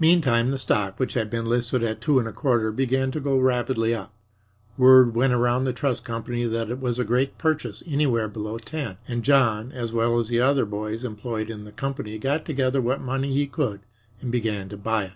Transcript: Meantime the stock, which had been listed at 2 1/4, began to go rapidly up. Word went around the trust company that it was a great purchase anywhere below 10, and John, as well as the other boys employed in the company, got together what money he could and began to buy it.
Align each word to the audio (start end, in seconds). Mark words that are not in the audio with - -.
Meantime 0.00 0.50
the 0.50 0.58
stock, 0.58 0.98
which 0.98 1.12
had 1.12 1.28
been 1.28 1.44
listed 1.44 1.82
at 1.82 2.00
2 2.00 2.12
1/4, 2.14 2.74
began 2.74 3.10
to 3.10 3.20
go 3.20 3.36
rapidly 3.36 3.94
up. 3.94 4.14
Word 4.78 5.14
went 5.14 5.34
around 5.34 5.64
the 5.64 5.72
trust 5.74 6.02
company 6.02 6.46
that 6.46 6.70
it 6.70 6.80
was 6.80 6.98
a 6.98 7.04
great 7.04 7.36
purchase 7.36 7.82
anywhere 7.86 8.26
below 8.26 8.56
10, 8.56 8.96
and 9.06 9.22
John, 9.22 9.70
as 9.70 9.92
well 9.92 10.18
as 10.18 10.28
the 10.28 10.40
other 10.40 10.64
boys 10.64 11.04
employed 11.04 11.50
in 11.50 11.64
the 11.64 11.72
company, 11.72 12.16
got 12.16 12.46
together 12.46 12.80
what 12.80 13.02
money 13.02 13.34
he 13.34 13.46
could 13.46 13.80
and 14.22 14.32
began 14.32 14.70
to 14.70 14.78
buy 14.78 15.04
it. 15.04 15.12